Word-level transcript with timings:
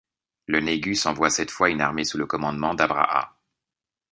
Le 0.47 0.61
négus 0.61 1.05
envoie 1.05 1.29
cette 1.29 1.51
fois 1.51 1.69
une 1.69 1.79
armée 1.79 2.05
sous 2.05 2.17
le 2.17 2.25
commandement 2.25 2.73
d'Abraha. 2.73 3.37